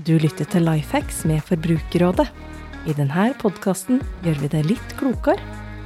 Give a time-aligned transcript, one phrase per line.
[0.00, 2.24] Du lytter til Lifehacks med Forbrukerrådet.
[2.88, 5.42] I denne podkasten gjør vi det litt klokere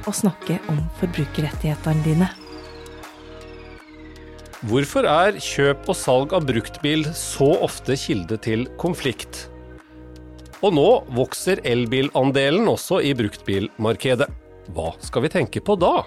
[0.07, 2.29] å snakke om forbrukerrettighetene dine.
[4.69, 9.49] Hvorfor er kjøp og salg av bruktbil så ofte kilde til konflikt?
[10.63, 14.29] Og nå vokser elbilandelen også i bruktbilmarkedet.
[14.71, 16.05] Hva skal vi tenke på da?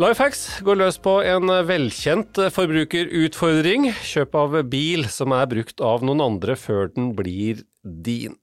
[0.00, 3.90] Lifehacks går løs på en velkjent forbrukerutfordring.
[4.00, 8.38] Kjøp av bil som er brukt av noen andre før den blir din.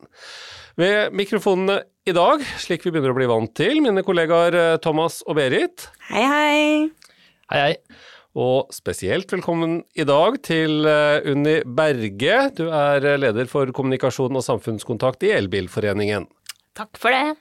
[0.77, 5.39] Ved mikrofonene i dag, slik vi begynner å bli vant til, mine kollegaer Thomas og
[5.39, 5.87] Berit.
[6.11, 6.59] Hei, hei.
[7.49, 8.03] Hei, hei.
[8.37, 12.35] Og spesielt velkommen i dag til Unni Berge.
[12.59, 16.29] Du er leder for kommunikasjon og samfunnskontakt i Elbilforeningen.
[16.77, 17.33] Takk for det.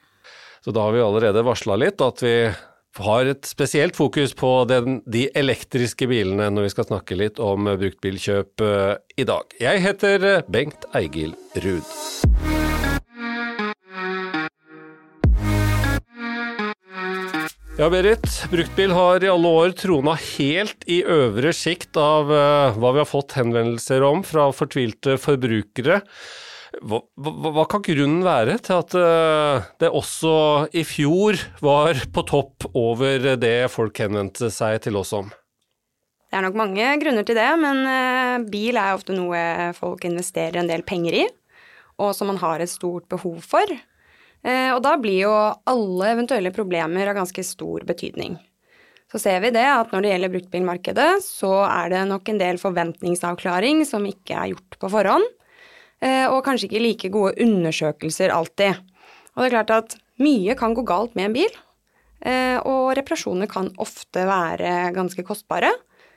[0.64, 2.32] Så da har vi allerede varsla litt at vi
[3.02, 7.68] har et spesielt fokus på den, de elektriske bilene når vi skal snakke litt om
[7.68, 8.64] bruktbilkjøp
[9.16, 9.56] i dag.
[9.60, 11.94] Jeg heter Bengt Eigil Ruud.
[17.76, 18.24] Ja, Berit.
[18.48, 23.34] Bruktbil har i alle år trona helt i øvre sjikt av hva vi har fått
[23.36, 26.00] henvendelser om fra fortvilte forbrukere.
[26.80, 28.96] Hva, hva, hva, kan grunnen være til at
[29.80, 30.32] det også
[30.72, 35.30] i fjor var på topp over det folk henvendte seg til oss om?
[36.26, 40.58] Det er nok mange grunner til det, men uh, bil er ofte noe folk investerer
[40.60, 41.26] en del penger i,
[42.02, 43.70] og som man har et stort behov for.
[44.44, 45.32] Uh, og da blir jo
[45.70, 48.36] alle eventuelle problemer av ganske stor betydning.
[49.12, 52.58] Så ser vi det at når det gjelder bruktbilmarkedet, så er det nok en del
[52.58, 55.28] forventningsavklaring som ikke er gjort på forhånd
[56.04, 58.82] og kanskje ikke like gode undersøkelser alltid.
[59.32, 61.54] Og det er klart at mye kan gå galt med en bil,
[62.24, 65.68] og reparasjoner kan ofte være ganske kostbare.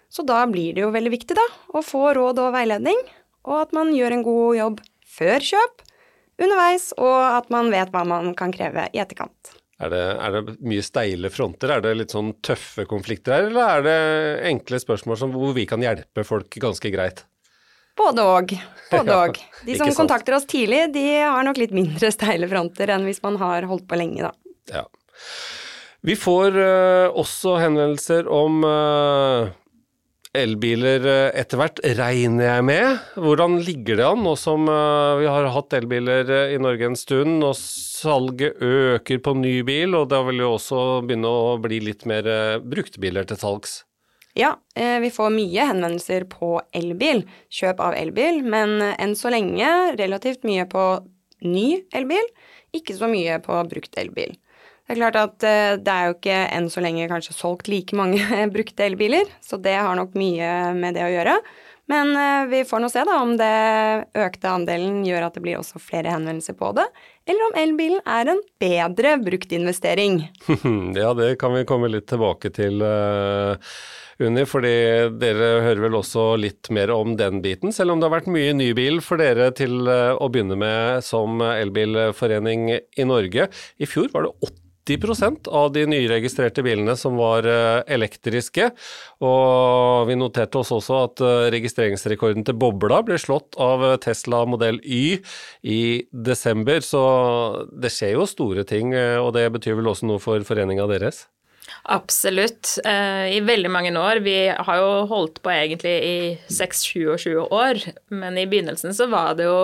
[0.10, 2.98] Så da blir det jo veldig viktig da, å få råd og veiledning,
[3.46, 5.84] og at man gjør en god jobb før kjøp,
[6.40, 9.54] underveis, og at man vet hva man kan kreve i etterkant.
[9.80, 13.78] Er det, er det mye steile fronter, er det litt sånn tøffe konflikter her, eller
[13.78, 14.00] er det
[14.50, 17.24] enkle spørsmål som hvor vi kan hjelpe folk ganske greit?
[18.00, 18.52] Både òg.
[18.92, 19.40] Både og.
[19.68, 23.40] De som kontakter oss tidlig, de har nok litt mindre steile fronter enn hvis man
[23.40, 24.34] har holdt på lenge, da.
[24.74, 24.86] Ja.
[26.02, 29.50] Vi får uh, også henvendelser om uh,
[30.32, 33.02] elbiler uh, etter hvert, regner jeg med.
[33.20, 34.64] Hvordan ligger det an nå som
[35.20, 40.08] vi har hatt elbiler i Norge en stund, og salget øker på ny bil, og
[40.14, 42.30] da vil jo også begynne å bli litt mer
[42.64, 43.82] bruktbiler til salgs?
[44.38, 49.68] Ja, vi får mye henvendelser på elbil, kjøp av elbil, men enn så lenge
[50.00, 50.86] relativt mye på
[51.44, 52.30] ny elbil,
[52.78, 54.38] ikke så mye på brukt elbil.
[54.90, 55.44] Det er klart at
[55.86, 58.18] det er jo ikke enn så lenge kanskje solgt like mange
[58.56, 61.36] brukte elbiler, så det har nok mye med det å gjøre.
[61.90, 62.10] Men
[62.50, 63.54] vi får nå se da om det
[64.18, 66.86] økte andelen gjør at det blir også flere henvendelser på det,
[67.30, 70.20] eller om elbilen er en bedre bruktinvestering.
[71.02, 72.86] ja, det kan vi komme litt tilbake til.
[74.20, 74.74] Unni, fordi
[75.16, 78.52] dere hører vel også litt mer om den biten, selv om det har vært mye
[78.58, 83.48] nybil for dere til å begynne med som elbilforening i Norge.
[83.80, 84.52] I fjor var det
[84.90, 87.46] 80% av de nyregistrerte bilene som var
[87.86, 88.72] elektriske,
[89.22, 91.24] og vi noterte oss også at
[91.54, 95.20] registreringsrekorden til Bobla ble slått av Tesla modell Y
[95.62, 97.04] i desember, så
[97.70, 101.28] det skjer jo store ting, og det betyr vel også noe for foreninga deres?
[101.84, 102.78] Absolutt.
[102.86, 104.20] I veldig mange år.
[104.26, 106.18] Vi har jo holdt på egentlig i
[106.52, 107.80] 6-27 år,
[108.14, 109.62] men i begynnelsen så var det jo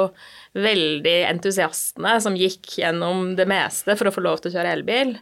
[0.56, 5.16] veldig entusiastene som gikk gjennom det meste for å få lov til å kjøre elbil.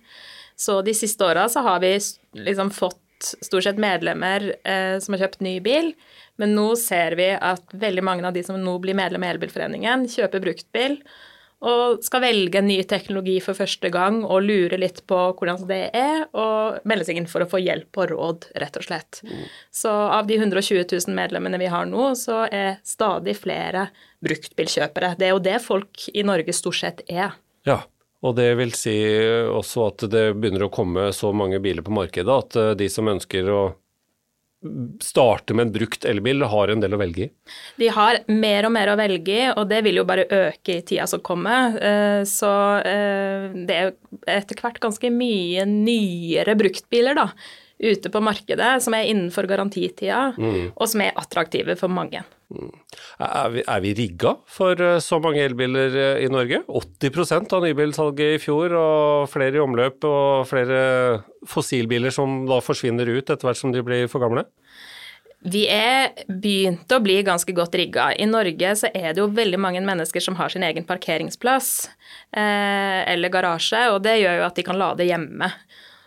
[0.55, 1.95] Så de siste åra så har vi
[2.37, 3.01] liksom fått
[3.41, 5.93] stort sett medlemmer eh, som har kjøpt ny bil,
[6.41, 10.07] men nå ser vi at veldig mange av de som nå blir medlem i Elbilforeningen,
[10.11, 10.97] kjøper bruktbil
[11.63, 15.81] og skal velge en ny teknologi for første gang og lure litt på hvordan det
[15.95, 19.21] er, og melde seg inn for å få hjelp og råd, rett og slett.
[19.23, 19.45] Mm.
[19.71, 23.87] Så av de 120 000 medlemmene vi har nå, så er stadig flere
[24.23, 25.15] bruktbilkjøpere.
[25.19, 27.37] Det er jo det folk i Norge stort sett er.
[27.67, 27.79] Ja,
[28.23, 28.97] og det vil si
[29.51, 33.47] også at det begynner å komme så mange biler på markedet at de som ønsker
[33.51, 33.63] å
[35.03, 37.31] starte med en brukt elbil, har en del å velge i?
[37.81, 40.85] De har mer og mer å velge i, og det vil jo bare øke i
[40.87, 41.77] tida som kommer.
[42.29, 42.51] Så
[42.83, 43.91] det er
[44.29, 47.27] etter hvert ganske mye nyere bruktbiler da,
[47.83, 50.73] ute på markedet som er innenfor garantitida, mm.
[50.73, 52.23] og som er attraktive for mange.
[52.53, 52.71] Mm.
[53.23, 56.61] Er vi, er vi rigga for så mange elbiler i Norge?
[56.69, 60.81] 80% av nybilsalget i fjor, og flere i omløp og flere
[61.49, 64.45] fossilbiler som da forsvinner ut etter hvert som de blir for gamle?
[65.43, 68.13] Vi er begynt å bli ganske godt rigga.
[68.15, 71.89] I Norge så er det jo veldig mange mennesker som har sin egen parkeringsplass
[72.31, 75.49] eh, eller garasje, og det gjør jo at de kan lade hjemme.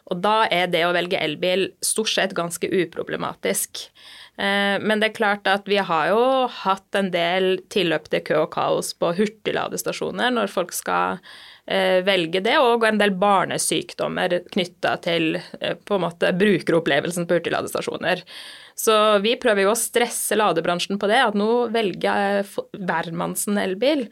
[0.07, 3.89] Og da er det å velge elbil stort sett ganske uproblematisk.
[4.37, 6.23] Eh, men det er klart at vi har jo
[6.53, 11.23] hatt en del tilløp til kø og kaos på hurtigladestasjoner når folk skal
[11.65, 17.41] eh, velge det, og en del barnesykdommer knytta til eh, på en måte brukeropplevelsen på
[17.41, 18.23] hurtigladestasjoner.
[18.77, 18.95] Så
[19.25, 22.45] vi prøver jo å stresse ladebransjen på det, at nå velger
[22.77, 24.05] hvermannsen elbil.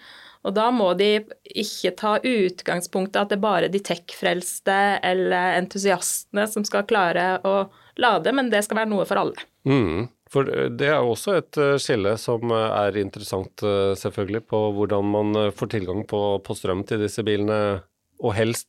[0.45, 6.45] Og da må de ikke ta utgangspunktet at det er bare de tech-frelste eller entusiastene
[6.51, 7.55] som skal klare å
[8.01, 9.47] lade, men det skal være noe for alle.
[9.65, 10.11] Mm.
[10.35, 14.61] For det er jo også et eh, skille som eh, er interessant, eh, selvfølgelig, på
[14.77, 17.81] hvordan man får tilgang på, på strøm til disse bilene,
[18.25, 18.69] og helst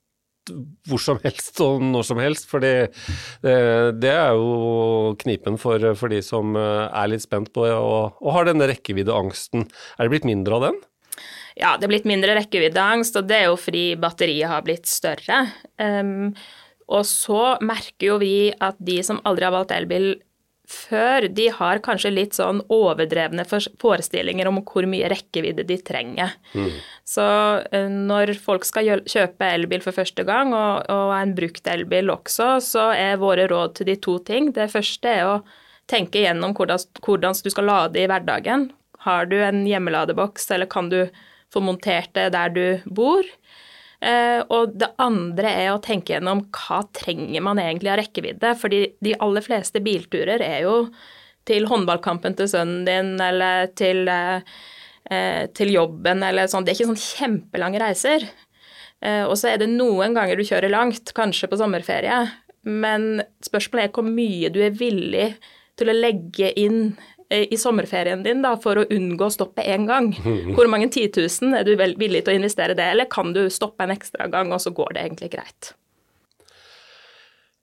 [0.85, 2.45] hvor som helst og når som helst.
[2.45, 2.73] fordi
[3.41, 3.55] det,
[3.97, 8.45] det er jo knipen for, for, de som er litt spent på og, og har
[8.45, 9.65] denne rekkeviddeangsten.
[9.97, 10.77] Er det blitt mindre av den?
[11.55, 15.45] Ja, det er blitt mindre rekkeviddeangst, og det er jo fordi batteriet har blitt større.
[15.79, 16.33] Um,
[16.91, 20.17] og så merker jo vi at de som aldri har valgt elbil
[20.67, 26.33] før, de har kanskje litt sånn overdrevne forestillinger om hvor mye rekkevidde de trenger.
[26.57, 26.73] Mm.
[27.07, 27.25] Så
[27.63, 32.57] uh, når folk skal kjøpe elbil for første gang, og, og en brukt elbil også,
[32.65, 34.51] så er våre råd til de to ting.
[34.57, 35.37] Det første er å
[35.87, 38.67] tenke gjennom hvordan, hvordan du skal lade i hverdagen.
[39.05, 41.05] Har du en hjemmeladeboks, eller kan du
[41.55, 43.25] få montert det der du bor.
[44.05, 48.53] Eh, og det andre er å tenke gjennom hva trenger man egentlig av rekkevidde.
[48.61, 50.77] Fordi de aller fleste bilturer er jo
[51.45, 56.65] til håndballkampen til sønnen din eller til, eh, til jobben eller sånn.
[56.65, 58.29] Det er ikke sånn kjempelange reiser.
[59.01, 62.31] Eh, og så er det noen ganger du kjører langt, kanskje på sommerferie.
[62.65, 65.35] Men spørsmålet er hvor mye du er villig
[65.77, 69.87] til å legge inn Eh, i sommerferien din da, for å unngå å stoppe én
[69.89, 70.11] gang?
[70.55, 73.95] Hvor mange titusen er du villig til å investere det, eller kan du stoppe en
[73.95, 75.73] ekstra gang, og så går det egentlig greit?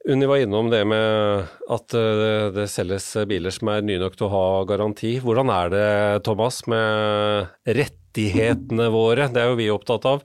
[0.02, 4.26] Unni var innom det med at eh, det selges biler som er nye nok til
[4.26, 5.12] å ha garanti.
[5.22, 5.84] Hvordan er det,
[6.26, 9.28] Thomas, med rettighetene våre?
[9.30, 10.24] Det er jo vi opptatt av.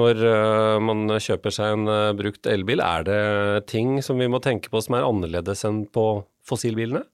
[0.00, 3.20] Når eh, man kjøper seg en brukt elbil, er det
[3.68, 6.08] ting som vi må tenke på som er annerledes enn på
[6.48, 7.04] fossilbilene?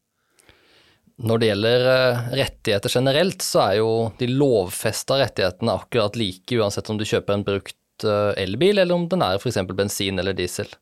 [1.23, 6.91] Når det gjelder eh, rettigheter generelt, så er jo de lovfesta rettighetene akkurat like, uansett
[6.91, 9.61] om du kjøper en brukt eh, elbil, eller om den er f.eks.
[9.71, 10.73] bensin eller diesel.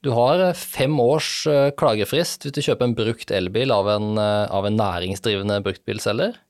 [0.00, 1.44] Du har eh, fem års
[1.76, 6.40] klagefrist hvis du kjøper en brukt elbil av en, av en næringsdrivende bruktbilselger,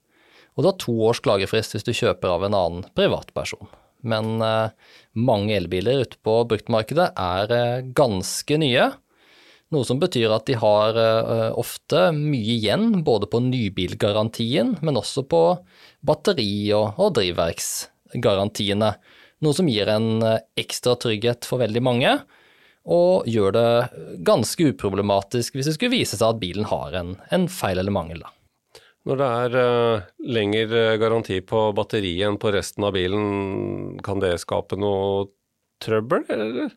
[0.55, 3.67] og du har to års klagefrist hvis du kjøper av en annen privatperson.
[4.06, 4.39] Men
[5.13, 8.87] mange elbiler ute på bruktmarkedet er ganske nye
[9.75, 15.25] noe som betyr at de har uh, ofte mye igjen, både på nybilgarantien, men også
[15.31, 15.43] på
[16.06, 18.90] batteri- og, og drivverksgarantiene.
[19.40, 22.17] Noe som gir en uh, ekstra trygghet for veldig mange,
[22.90, 23.70] og gjør det
[24.26, 28.25] ganske uproblematisk hvis det skulle vise seg at bilen har en, en feil eller mangel.
[28.25, 28.32] Da.
[29.08, 34.34] Når det er uh, lengre garanti på batteriet enn på resten av bilen, kan det
[34.43, 35.28] skape noe
[35.81, 36.75] trøbbel, eller?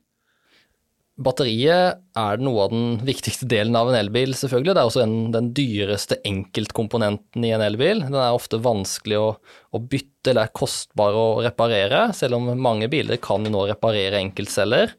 [1.14, 4.74] Batteriet er noe av den viktigste delen av en elbil, selvfølgelig.
[4.74, 8.02] Det er også en, den dyreste enkeltkomponenten i en elbil.
[8.08, 12.08] Den er ofte vanskelig å, å, bytte eller er kostbar å reparere.
[12.18, 14.96] Selv om mange biler kan nå reparere enkeltceller,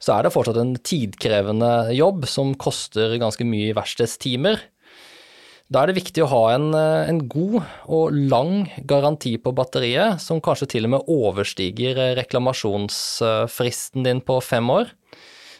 [0.00, 4.62] så er det fortsatt en tidkrevende jobb som koster ganske mye i verkstedstimer.
[5.68, 7.58] Da er det viktig å ha en, en, god
[7.92, 14.72] og lang garanti på batteriet, som kanskje til og med overstiger reklamasjonsfristen din på fem
[14.72, 14.94] år.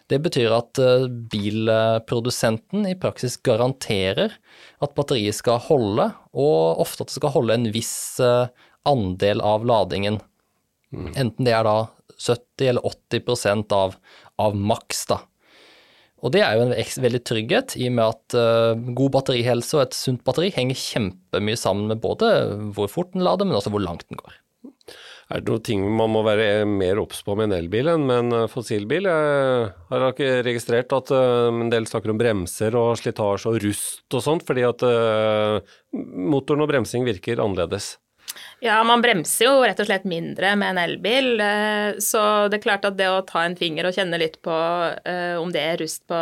[0.09, 4.33] Det betyr at eh, bilprodusenten i praksis garanterer
[4.81, 8.49] at batteriet skal holde, og ofte at det skal holde en viss eh,
[8.89, 10.21] andel av ladingen.
[10.95, 11.13] Mm.
[11.13, 11.79] Enten det er da
[12.17, 13.99] 70 eller 80% av,
[14.41, 15.21] av maks, da.
[16.19, 16.75] Og det er jo en
[17.05, 21.59] veldig trygghet, i og med at uh, god batterihelse og et sunt batteri henger kjempemye
[21.61, 22.33] sammen med både
[22.75, 24.35] hvor fort den lader, men også hvor langt den går.
[25.29, 28.21] Er det noen ting man må være mer obs på med en elbil enn med
[28.23, 29.05] en eh, fossilbil?
[29.05, 34.17] Jeg har ikke registrert at eh, en del snakker om bremser og slitasje og rust
[34.17, 37.99] og sånt, fordi at eh, motoren og bremsing virker annerledes.
[38.65, 41.41] Ja, man bremser jo rett og slett mindre med en elbil.
[42.03, 42.21] Så
[42.51, 44.55] det er klart at det å ta en finger og kjenne litt på
[45.41, 46.19] om det er rust på,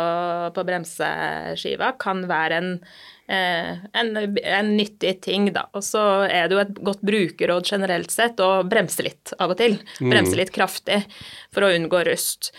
[0.53, 2.71] på bremseskiva, kan være en
[3.27, 5.65] en, en, nyttig ting, da.
[5.75, 9.59] Og så er det jo et godt brukerråd generelt sett å bremse litt av og
[9.59, 9.75] til.
[9.99, 10.13] Mm.
[10.13, 11.01] Bremse litt kraftig
[11.51, 12.53] for å unngå rust.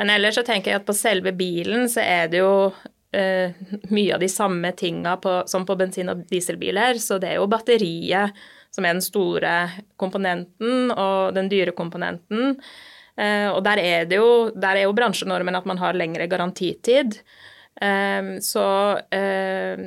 [0.00, 2.72] Men ellers så tenker jeg at på selve bilen så er det jo
[3.14, 3.54] eh,
[3.92, 5.18] mye av de samme tinga
[5.50, 9.54] som på bensin- og dieselbiler, så det er jo batteriet som er den store
[10.00, 12.56] komponenten, og den dyre komponenten.
[13.14, 17.20] Eh, og der er, det jo, der er jo bransjenormen at man har lengre garantitid.
[17.84, 18.66] Eh, så
[19.14, 19.86] eh,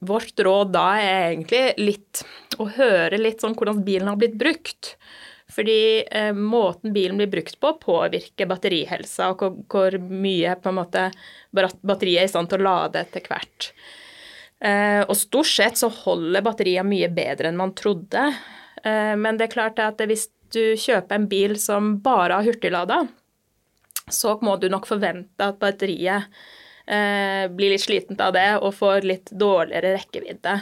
[0.00, 2.22] vårt råd da er egentlig litt
[2.58, 4.94] å høre litt sånn hvordan bilen har blitt brukt.
[5.48, 11.08] Fordi eh, måten bilen blir brukt på, påvirker batterihelsa, og hvor, hvor, mye måte
[11.50, 13.70] batteriet er i stand til å lade etter hvert.
[14.60, 18.26] Eh, og stort sett så holder batteriet mye bedre enn man trodde.
[18.84, 23.06] Eh, men det er klart at hvis du kjøper en bil som bare har hurtiglada,
[24.12, 26.28] så må du nok forvente at batteriet
[26.88, 30.54] blir litt slitent av det og får litt dårligere rekkevidde.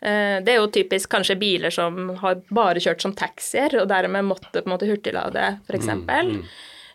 [0.00, 4.24] Eh, det er jo typisk kanskje biler som har bare kjørt som taxier, og dermed
[4.30, 5.90] måtte på en måte hurtiglade, f.eks.
[5.92, 6.38] Mm, mm.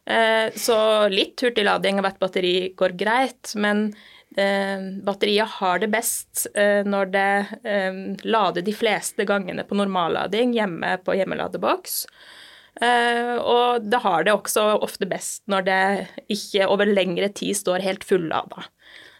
[0.05, 0.77] Eh, så
[1.13, 3.87] litt hurtiglading av ett batteri går greit, men
[4.37, 6.47] eh, batteriet har det best
[6.85, 7.29] når det
[8.25, 12.05] lader de fleste gangene på normallading hjemme på hjemmeladeboks.
[12.75, 15.83] Og det har det også ofte best når det
[16.35, 18.65] ikke over lengre tid står helt fullada.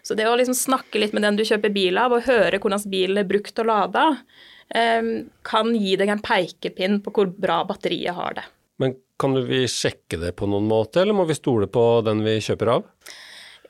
[0.06, 2.84] Så det å liksom snakke litt med den du kjøper bil av, og høre hvordan
[2.92, 4.04] bilen er brukt og lada,
[4.70, 8.44] ehm, kan gi deg en pekepinn på hvor bra batteriet har det.
[8.78, 12.36] Men kan vi sjekke det på noen måte, eller må vi stole på den vi
[12.44, 12.86] kjøper av?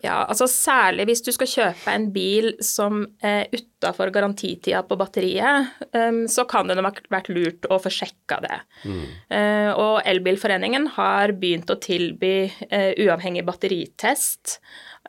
[0.04, 5.72] Ja, altså Særlig hvis du skal kjøpe en bil som er utafor garantitida på batteriet,
[5.96, 8.58] ehm, så kan det nok vært lurt å få sjekka det.
[8.84, 9.06] Mm.
[9.38, 12.34] Eh, og Elbilforeningen har begynt å tilby
[12.68, 14.58] eh, uavhengig batteritest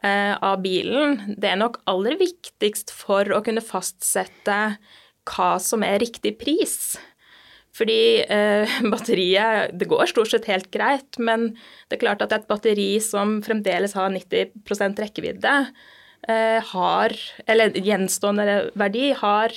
[0.03, 4.58] Eh, av bilen, det er nok aller viktigst for å kunne fastsette
[5.27, 6.98] hva som er riktig pris.
[7.77, 11.51] Fordi eh, batteriet Det går stort sett helt greit, men
[11.88, 15.55] det er klart at et batteri som fremdeles har 90% rekkevidde,
[16.27, 17.15] eh, har
[17.46, 19.53] Eller gjenstående verdi har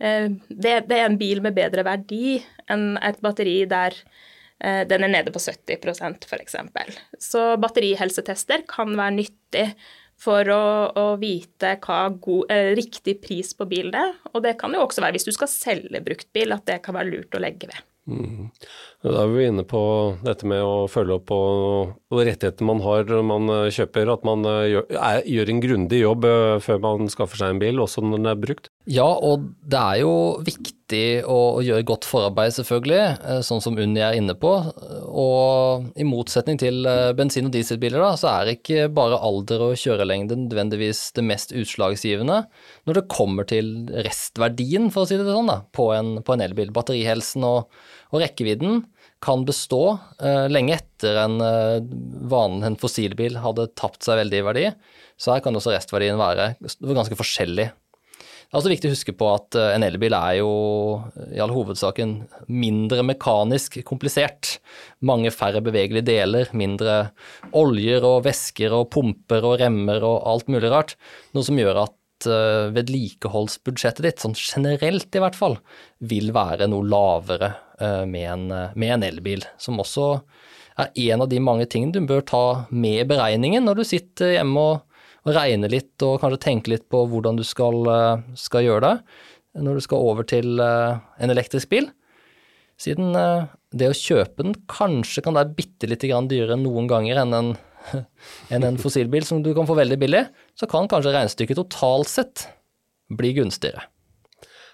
[0.00, 2.40] eh, det, det, er en bil med bedre verdi
[2.70, 3.96] enn et batteri der
[4.60, 6.56] Eh, den er nede på 70% f.eks.
[7.18, 9.66] Så batterihelsetester kan være nyttig
[10.20, 14.16] for å, å vite hva god, eh, riktig pris på bilen er.
[14.34, 16.98] Og det kan jo også være hvis du skal selge brukt bil, at det kan
[16.98, 17.86] være lurt å legge ved.
[18.10, 18.48] Mm.
[19.04, 19.80] Da er vi inne på
[20.24, 21.40] dette med å følge opp på
[22.16, 24.10] rettighetene man har når man eh, kjøper.
[24.12, 27.62] At man eh, gjør, er, gjør en grundig jobb eh, før man skaffer seg en
[27.62, 28.72] bil, også når den er brukt.
[28.88, 34.16] Ja, og det er jo viktig å, gjøre godt forarbeid, selvfølgelig, sånn som Unni er
[34.18, 34.50] inne på.
[35.06, 40.38] Og i motsetning til bensin- og dieselbiler, da, så er ikke bare alder og kjørelengde
[40.46, 42.40] nødvendigvis det mest utslagsgivende
[42.88, 43.70] når det kommer til
[44.08, 46.72] restverdien, for å si det sånn, da, på en, på en elbil.
[46.74, 47.68] Batterihelsen og
[48.10, 48.82] og rekkevidden
[49.22, 49.82] kan bestå
[50.22, 51.76] eh, lenge etter en, uh,
[52.30, 54.64] vanlig, en fossilbil hadde tapt seg veldig i verdi.
[55.20, 57.68] Så her kan også restverdien være ganske forskjellig.
[58.50, 60.50] Det er også viktig å huske på at uh, en elbil er jo
[61.30, 62.16] i all hovedsak en
[62.50, 64.56] mindre mekanisk komplisert.
[65.06, 67.12] Mange færre bevegelige deler, mindre
[67.54, 70.96] oljer og væsker og pumper og remmer og alt mulig rart.
[71.36, 71.96] Noe som gjør at
[72.76, 75.54] vedlikeholdsbudsjettet ditt, sånn generelt i hvert fall,
[76.04, 80.20] vil være noe lavere Eh, med en, eh, med en elbil, som også
[80.76, 84.34] er en av de mange tingene du bør ta med i beregningen når du sitter
[84.34, 84.82] hjemme og,
[85.26, 89.62] og regner litt og kanskje tenke litt på hvordan du skal, eh, skal gjøre det
[89.64, 91.88] når du skal over til en elektrisk bil.
[92.78, 93.10] Siden
[93.74, 97.50] det å kjøpe den kanskje kan være bitte lite grann dyrere noen ganger enn en,
[98.54, 100.22] enn en fossilbil som du kan få veldig billig,
[100.54, 102.46] så kan kanskje regnestykket totalt sett
[103.10, 103.88] bli gunstigere.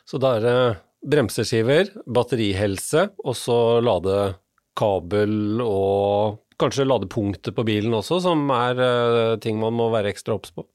[0.05, 0.59] Så da er det
[1.07, 9.59] bremseskiver, batterihelse, og så ladekabel og kanskje ladepunktet på bilen også, som er uh, ting
[9.61, 10.67] man må være ekstra obs på.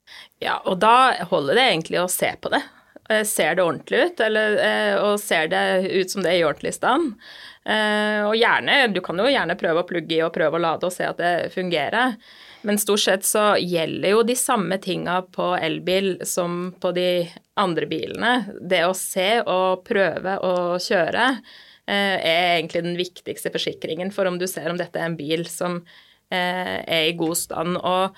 [0.44, 2.62] Ja, og da holder det egentlig å se på det.
[3.10, 6.46] Eh, ser det ordentlig ut, eller, uh, og ser det ut som det er i
[6.48, 7.16] ordentlig stand?
[7.62, 10.94] Og gjerne, du kan jo gjerne prøve å plugge i og prøve å lade og
[10.96, 12.16] se at det fungerer.
[12.62, 17.10] Men stort sett så gjelder jo de samme tinga på elbil som på de
[17.62, 18.34] andre bilene.
[18.62, 21.40] Det å se og prøve å kjøre eh,
[21.90, 25.82] er egentlig den viktigste forsikringen for om du ser om dette er en bil som
[26.32, 27.78] eh, er i god stand.
[27.78, 28.18] Og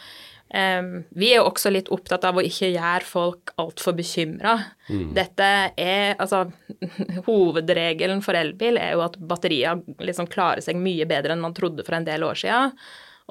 [0.53, 0.81] eh,
[1.15, 4.57] vi er jo også litt opptatt av å ikke gjøre folk altfor bekymra.
[4.89, 5.07] Mm.
[5.17, 6.45] Dette er altså
[7.29, 11.85] Hovedregelen for elbil er jo at batterier liksom klarer seg mye bedre enn man trodde
[11.87, 12.77] for en del år siden.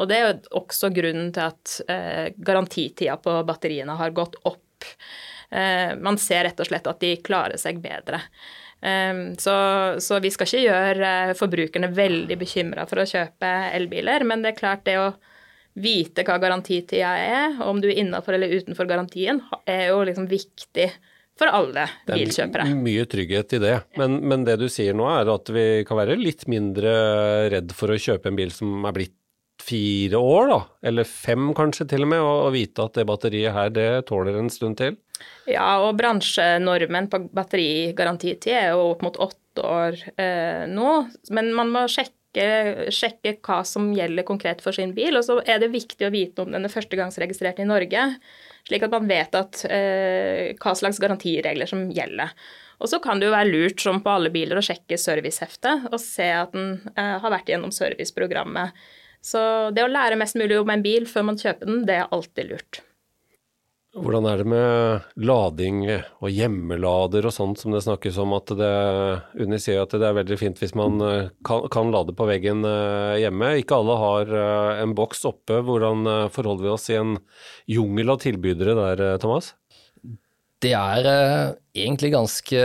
[0.01, 4.89] Og det er jo også grunnen til at eh, garantitida på batteriene har gått opp.
[5.53, 8.23] Eh, man ser rett og slett at de klarer seg bedre.
[8.83, 9.57] Eh, så,
[10.03, 14.53] så, vi skal ikke gjøre eh, forbrukerne veldig bekymra for å kjøpe elbiler, men det
[14.53, 15.13] er klart det å
[15.73, 20.29] vite hva garantitida er, og om du er innafor eller utenfor garantien, er jo liksom
[20.29, 20.91] viktig
[21.39, 22.67] for alle bilkjøpere.
[22.69, 23.77] Det er mye trygghet i det.
[23.97, 26.93] Men, men, det du sier nå er at vi kan være litt mindre
[27.53, 29.17] redd for å kjøpe en bil som er blitt
[29.63, 30.59] fire år, da,
[30.91, 34.51] eller fem kanskje til og med, og vite at det batteriet her det tåler en
[34.53, 34.99] stund til?
[35.51, 40.91] Ja, og bransjenormen på batterigarantitid er jo opp mot åtte år eh, nå.
[41.35, 45.19] Men man må sjekke, sjekke, hva som gjelder konkret for sin bil.
[45.21, 48.09] Og så er det viktig å vite om den er førstegangsregistrert i Norge
[48.69, 52.33] slik at man vet at, eh, hva slags garantiregler som gjelder.
[52.83, 56.01] Og så kan det jo være lurt, som på alle biler, å sjekke serviceheftet og
[56.03, 58.73] se at den eh, har vært gjennom serviceprogrammet.
[59.23, 59.41] Så
[59.75, 62.51] det å lære mest mulig om en bil før man kjøper den, det er alltid
[62.51, 62.83] lurt.
[63.93, 68.33] Hvordan er det med lading og hjemmelader og sånt som det snakkes om?
[68.39, 68.71] at det,
[69.45, 72.65] Unni sier at det er veldig fint hvis man eh, kan, kan, lade på veggen
[72.65, 73.51] eh, hjemme.
[73.61, 75.61] Ikke alle har eh, en boks oppe.
[75.69, 77.19] Hvordan forholder vi oss i en
[77.69, 79.53] jungel av tilbydere der, Thomas?
[80.63, 82.61] Det er eh, egentlig ganske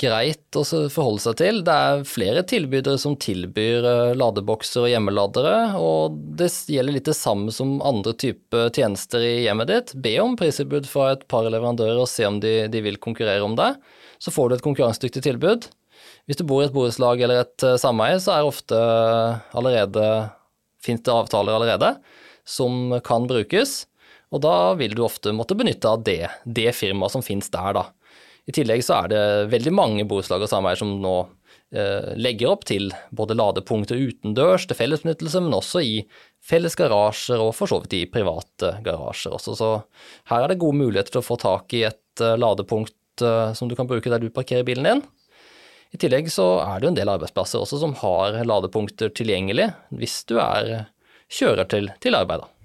[0.00, 1.60] greit å forholde seg til.
[1.66, 7.16] Det er flere tilbydere som tilbyr eh, ladebokser og hjemmeladere, og det gjelder litt det
[7.18, 9.94] samme som andre typer tjenester i hjemmet ditt.
[9.94, 13.54] Be om pristilbud fra et par leverandører og se om de, de, vil konkurrere om
[13.58, 13.74] det.
[14.18, 15.68] Så får du et konkurransedyktig tilbud.
[16.26, 18.78] Hvis du bor i et borettslag eller et uh, sameie, så er ofte
[19.56, 20.08] allerede
[20.78, 21.88] Fins det avtaler allerede
[22.46, 23.87] som kan brukes.
[24.34, 27.86] Og da vil du ofte måtte benytte av det, det firmaet som finnes der, da.
[28.48, 31.14] I tillegg så er det veldig mange borettslag og sameier som nå
[31.76, 35.98] eh, legger opp til både ladepunkter utendørs til fellesbenyttelse, men også i
[36.48, 39.56] felles garasjer og for så vidt i private garasjer også.
[39.58, 39.70] Så
[40.32, 43.68] her er det gode muligheter til å få tak i et eh, ladepunkt eh, som
[43.68, 45.04] du kan bruke der du parkerer bilen din.
[45.92, 50.22] I tillegg så er det jo en del arbeidsplasser også som har ladepunkter tilgjengelig hvis
[50.28, 50.88] du er
[51.32, 52.44] kjører til, til arbeid.
[52.44, 52.57] da.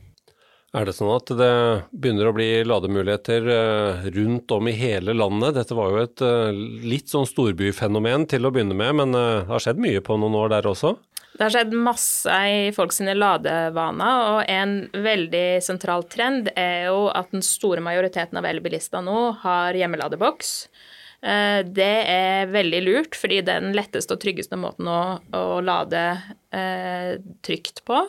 [0.73, 1.53] Er det sånn at det
[1.93, 5.53] begynner å bli lademuligheter eh, rundt om i hele landet?
[5.53, 9.51] Dette var jo et eh, litt sånn storbyfenomen til å begynne med, men eh, det
[9.51, 10.95] har skjedd mye på noen år der også?
[11.35, 14.73] Det har skjedd masse i folk sine ladevaner, og en
[15.05, 20.55] veldig sentral trend er jo at den store majoriteten av elbilister nå har hjemmeladeboks.
[21.23, 24.99] Det er veldig lurt, fordi det er den letteste og tryggeste måten å,
[25.33, 26.01] å lade
[26.53, 28.01] eh, trygt på.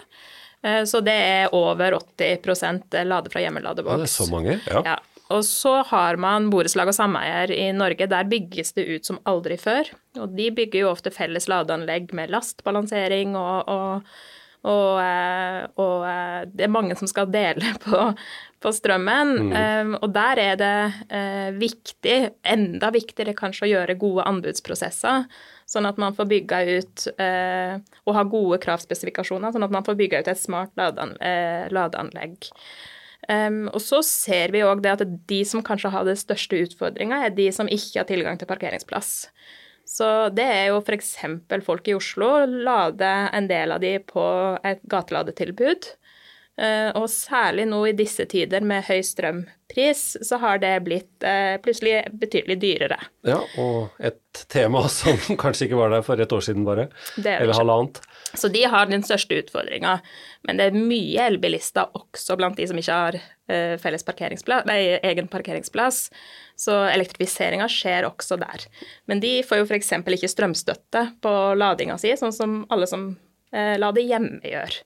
[0.64, 4.00] Eh, så det er over 80% lade fra hjemmeladeboks.
[4.00, 4.84] det er så mange, ja.
[4.92, 5.00] ja.
[5.32, 8.08] Og så har man borettslag og sameier i Norge.
[8.10, 9.88] Der bygges det ut som aldri før.
[10.20, 14.10] Og de bygger jo ofte felles ladeanlegg med lastbalansering og, og,
[14.68, 18.04] og, eh, og eh, det er mange som skal dele på,
[18.60, 19.34] på strømmen.
[19.48, 19.56] Mm.
[19.56, 20.76] Um, og der er det
[21.08, 25.24] uh, viktig, enda viktigere kanskje, å gjøre gode anbudsprosesser.
[25.70, 29.96] Sånn at man får bygga ut eh, og ha gode kravspesifikasjoner, sånn at man får
[30.00, 31.16] bygga ut et smart ladean,
[31.72, 32.50] ladeanlegg.
[33.24, 37.22] Um, og så ser vi òg det at de som kanskje har det største utfordringa,
[37.24, 39.14] er de som ikke har tilgang til parkeringsplass.
[39.88, 41.14] Så det er jo f.eks.
[41.64, 42.30] folk i Oslo.
[42.48, 44.24] Lade en del av de på
[44.64, 45.90] et gateladetilbud.
[46.54, 51.56] Eh, og særlig nå i disse tider med høy strømpris, så har det blitt eh,
[51.62, 52.98] plutselig betydelig dyrere.
[53.26, 56.86] Ja, og et tema som kanskje ikke var der for et år siden bare,
[57.18, 57.98] eller halvannet.
[58.38, 59.96] Så de har den største utfordringa.
[60.46, 64.78] Men det er mye elbilister også blant de som ikke har eh, felles parkeringsplass, nei,
[65.10, 66.06] egen parkeringsplass.
[66.58, 68.68] Så elektrifiseringa skjer også der.
[69.10, 69.90] Men de får jo f.eks.
[69.98, 73.10] ikke strømstøtte på ladinga si, sånn som alle som
[73.54, 74.80] lader hjemme gjør.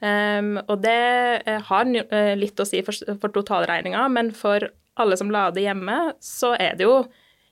[0.00, 1.00] Um, og det
[1.44, 5.98] uh, har uh, litt å si for, for totalregninga, men for alle som lader hjemme,
[6.24, 7.02] så er det jo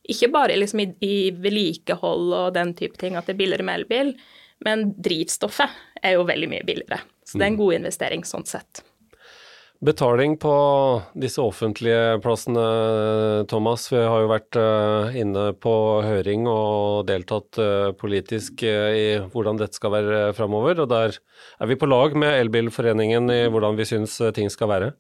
[0.09, 3.83] ikke bare liksom i, i vedlikehold og den type ting at det er billigere med
[3.83, 4.15] elbil,
[4.65, 7.03] men drivstoffet er jo veldig mye billigere.
[7.25, 7.63] Så det er en mm.
[7.63, 8.83] god investering sånn sett.
[9.79, 10.53] Betaling på
[11.15, 12.63] disse offentlige plassene,
[13.47, 13.85] Thomas.
[13.93, 19.61] Vi har jo vært eh, inne på høring og deltatt eh, politisk eh, i hvordan
[19.61, 20.83] dette skal være framover.
[20.83, 24.91] Og der er vi på lag med Elbilforeningen i hvordan vi syns ting skal være.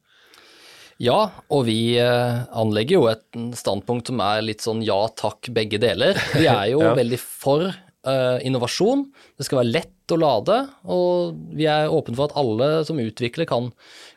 [1.02, 1.18] Ja,
[1.50, 3.26] og vi anlegger jo et
[3.58, 6.18] standpunkt som er litt sånn ja takk, begge deler.
[6.38, 6.94] Vi er jo ja.
[6.98, 7.66] veldig for
[8.06, 9.06] uh, innovasjon.
[9.36, 10.56] Det skal være lett å lade,
[10.88, 13.68] og vi er åpne for at alle som utvikler kan,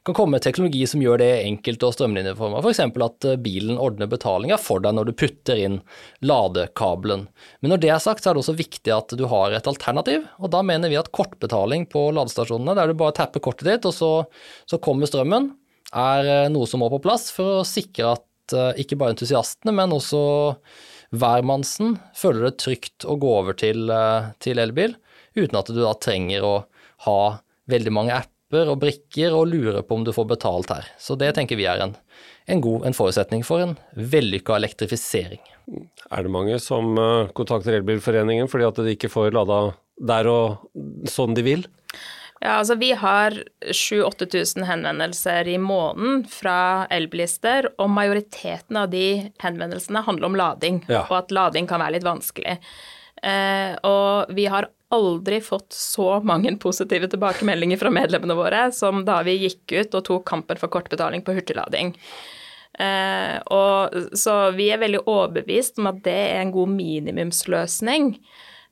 [0.08, 2.62] kan komme med teknologi som gjør det enkelt og strømlinjeforma.
[2.62, 2.80] F.eks.
[2.80, 5.80] at eh, bilen ordner betalinga for deg når du putter inn
[6.24, 7.26] ladekabelen.
[7.60, 10.24] Men når det er sagt, så er det også viktig at du har et alternativ,
[10.40, 13.96] og da mener vi at kortbetaling på ladestasjonene, der du bare tapper kortet ditt, og
[13.98, 14.14] så,
[14.70, 15.52] så kommer strømmen,
[15.92, 19.94] er eh, noe som må på plass for å sikre at ikke bare entusiastene, men
[19.96, 20.20] også
[21.12, 23.92] hvermannsen føler det trygt å gå over til,
[24.44, 24.96] til elbil
[25.36, 26.54] uten at du da trenger å
[27.08, 27.22] ha
[27.72, 30.88] veldig mange apper og brikker og lure på om du får betalt her.
[31.00, 31.96] Så det tenker vi er en,
[32.52, 35.44] en god en forutsetning for en vellykka elektrifisering.
[36.12, 39.62] Er det mange som eh, kontakter Elbilforeningen fordi at de ikke får lada
[40.02, 41.68] der og sånn de vil?
[42.42, 43.36] Ja, altså Vi har
[43.70, 51.04] 7000-8000 henvendelser i måneden fra elbilister, og majoriteten av de henvendelsene handler om lading, Ja.
[51.10, 52.58] og at lading kan være litt vanskelig.
[53.22, 59.22] Eh, og vi har aldri fått så mange positive tilbakemeldinger fra medlemmene våre som da
[59.24, 61.94] vi gikk ut og tok kampen for kortbetaling på hurtiglading.
[62.80, 68.16] Eh, og, så vi er veldig overbevist om at det er en god minimumsløsning.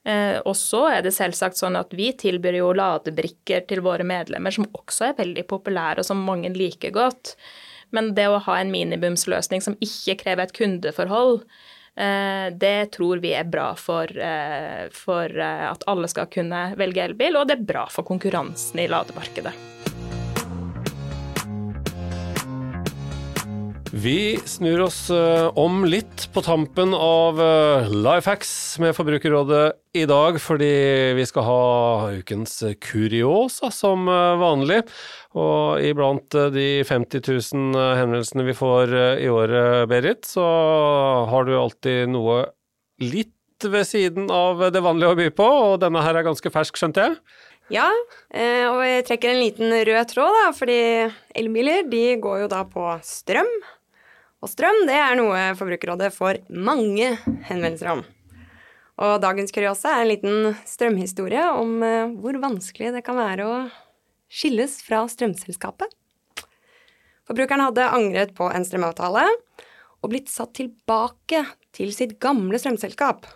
[0.07, 4.53] Eh, og så er det selvsagt sånn at vi tilbyr jo ladebrikker til våre medlemmer,
[4.55, 7.35] som også er veldig populære, og som mange liker godt.
[7.95, 11.41] Men det å ha en minimumsløsning som ikke krever et kundeforhold,
[11.97, 17.41] eh, det tror vi er bra for, eh, for at alle skal kunne velge elbil,
[17.41, 19.78] og det er bra for konkurransen i lademarkedet.
[23.93, 28.51] Vi snur oss eh, om litt på tampen av uh, Lifehacks
[28.83, 29.63] med Forbrukerrådet
[29.97, 30.69] i dag, fordi
[31.17, 31.63] vi skal ha
[32.19, 34.83] ukens kuriosa som eh, vanlig.
[35.33, 40.45] Og iblant eh, de 50 000 henvendelsene vi får eh, i året, Berit, så
[41.31, 42.43] har du alltid noe
[43.01, 46.77] litt ved siden av det vanlige å by på, og denne her er ganske fersk,
[46.77, 47.17] skjønte jeg?
[47.73, 47.89] Ja,
[48.29, 50.79] eh, og jeg trekker en liten rød tråd, da, fordi
[51.37, 53.49] elbiler de går jo da på strøm.
[54.39, 57.11] Og strøm det er noe Forbrukerrådet får mange
[57.49, 58.03] henvendelser om.
[58.99, 63.57] Og dagens kuriose er en liten strømhistorie om eh, hvor vanskelig det kan være å
[64.29, 65.91] skilles fra strømselskapet.
[67.29, 69.25] Forbrukeren hadde angret på en strømavtale
[69.99, 71.43] og blitt satt tilbake
[71.75, 73.27] til sitt gamle strømselskap.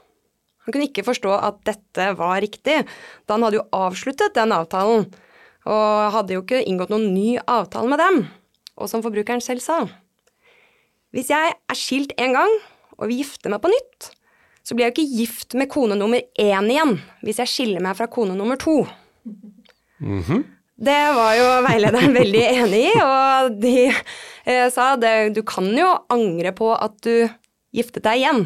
[0.63, 2.83] Han kunne ikke forstå at dette var riktig,
[3.27, 5.09] da han hadde jo avsluttet den avtalen,
[5.67, 8.23] og hadde jo ikke inngått noen ny avtale med dem.
[8.79, 9.83] Og som forbrukeren selv sa,
[11.13, 12.53] hvis jeg er skilt en gang
[12.97, 14.09] og vil gifte meg på nytt,
[14.63, 16.95] så blir jeg jo ikke gift med kone nummer én igjen
[17.25, 18.79] hvis jeg skiller meg fra kone nummer to.
[20.83, 25.91] Det var jo veilederen veldig enig i, og de eh, sa det, du kan jo
[26.13, 27.27] angre på at du
[27.73, 28.43] giftet deg igjen,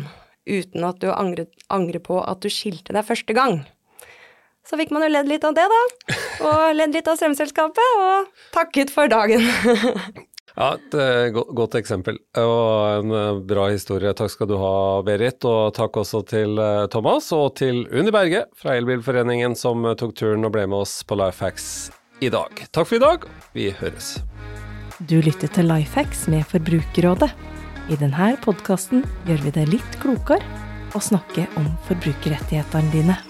[0.47, 3.61] uten at du angret, angrer på at du skilte deg første gang.
[4.67, 5.83] Så fikk man jo ledd litt av det, da.
[6.43, 9.45] Og ledd litt av strømselskapet, og takket for dagen.
[10.57, 14.09] Ja, et eh, godt eksempel og en eh, bra historie.
[14.17, 15.45] Takk skal du ha, Berit.
[15.45, 20.47] Og takk også til eh, Thomas og til Unni Berge fra Elbilforeningen som tok turen
[20.47, 21.91] og ble med oss på Lifehacks
[22.25, 22.65] i dag.
[22.73, 23.29] Takk for i dag.
[23.53, 24.15] Vi høres.
[25.05, 27.29] Du lytter til Lifehacks med Forbrukerrådet.
[27.93, 30.41] I denne podkasten gjør vi det litt klokere
[30.97, 33.21] å snakke om forbrukerrettighetene dine.